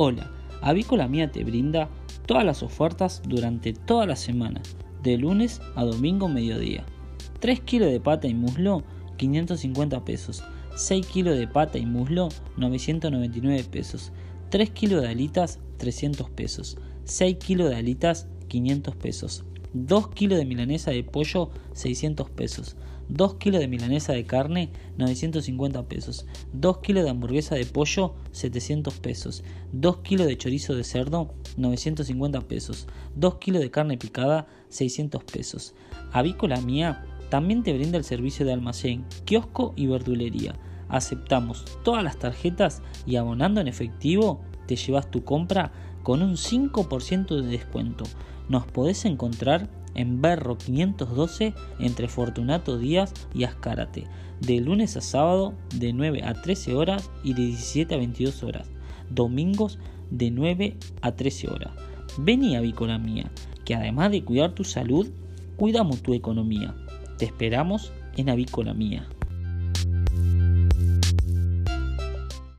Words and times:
Hola, 0.00 0.30
Avícola 0.62 1.08
Mía 1.08 1.32
te 1.32 1.42
brinda 1.42 1.88
todas 2.24 2.44
las 2.44 2.62
ofertas 2.62 3.20
durante 3.26 3.72
toda 3.72 4.06
la 4.06 4.14
semana, 4.14 4.62
de 5.02 5.18
lunes 5.18 5.60
a 5.74 5.82
domingo 5.82 6.28
mediodía. 6.28 6.84
3 7.40 7.58
kilos 7.62 7.90
de 7.90 7.98
pata 7.98 8.28
y 8.28 8.34
muslo, 8.34 8.84
550 9.16 10.04
pesos. 10.04 10.44
6 10.76 11.04
kilos 11.04 11.36
de 11.36 11.48
pata 11.48 11.78
y 11.78 11.86
muslo, 11.86 12.28
999 12.58 13.64
pesos. 13.64 14.12
3 14.50 14.70
kilos 14.70 15.02
de 15.02 15.08
alitas, 15.08 15.58
300 15.78 16.30
pesos. 16.30 16.78
6 17.02 17.36
kilos 17.38 17.68
de 17.68 17.74
alitas, 17.74 18.28
500 18.48 18.96
pesos. 18.96 19.44
2 19.74 20.08
kilos 20.08 20.38
de 20.38 20.46
milanesa 20.46 20.90
de 20.90 21.04
pollo, 21.04 21.50
600 21.74 22.30
pesos. 22.30 22.76
2 23.08 23.34
kilos 23.34 23.60
de 23.60 23.68
milanesa 23.68 24.12
de 24.12 24.24
carne, 24.24 24.70
950 24.96 25.88
pesos. 25.88 26.26
2 26.52 26.78
kilos 26.78 27.04
de 27.04 27.10
hamburguesa 27.10 27.54
de 27.54 27.64
pollo, 27.64 28.14
700 28.32 28.94
pesos. 28.98 29.44
2 29.72 29.98
kilos 29.98 30.26
de 30.26 30.36
chorizo 30.36 30.74
de 30.74 30.84
cerdo, 30.84 31.34
950 31.56 32.40
pesos. 32.42 32.86
2 33.16 33.34
kilos 33.36 33.62
de 33.62 33.70
carne 33.70 33.96
picada, 33.96 34.46
600 34.68 35.24
pesos. 35.24 35.74
Avícola 36.12 36.60
Mía 36.60 37.04
también 37.30 37.62
te 37.62 37.74
brinda 37.74 37.98
el 37.98 38.04
servicio 38.04 38.46
de 38.46 38.52
almacén, 38.52 39.04
kiosco 39.24 39.74
y 39.76 39.86
verdulería. 39.86 40.54
Aceptamos 40.88 41.64
todas 41.84 42.02
las 42.02 42.18
tarjetas 42.18 42.82
y 43.06 43.16
abonando 43.16 43.60
en 43.60 43.68
efectivo 43.68 44.40
te 44.66 44.76
llevas 44.76 45.10
tu 45.10 45.24
compra 45.24 45.72
con 46.02 46.22
un 46.22 46.36
5% 46.36 47.40
de 47.40 47.48
descuento. 47.48 48.04
Nos 48.48 48.66
podés 48.66 49.04
encontrar 49.04 49.68
en 49.94 50.22
Berro 50.22 50.56
512 50.56 51.54
entre 51.80 52.08
Fortunato 52.08 52.78
Díaz 52.78 53.12
y 53.34 53.44
Ascárate, 53.44 54.04
de 54.40 54.60
lunes 54.60 54.96
a 54.96 55.00
sábado 55.00 55.54
de 55.74 55.92
9 55.92 56.22
a 56.24 56.34
13 56.34 56.74
horas 56.74 57.10
y 57.24 57.34
de 57.34 57.46
17 57.46 57.94
a 57.94 57.98
22 57.98 58.42
horas, 58.42 58.70
domingos 59.10 59.78
de 60.10 60.30
9 60.30 60.76
a 61.02 61.12
13 61.12 61.50
horas. 61.50 61.72
Vení 62.18 62.56
a 62.56 62.60
Bicola 62.60 62.98
Mía, 62.98 63.30
que 63.64 63.74
además 63.74 64.10
de 64.10 64.24
cuidar 64.24 64.52
tu 64.52 64.64
salud, 64.64 65.08
cuidamos 65.56 66.02
tu 66.02 66.14
economía. 66.14 66.74
Te 67.18 67.24
esperamos 67.24 67.92
en 68.16 68.30
Avícola 68.30 68.74
Mía. 68.74 69.08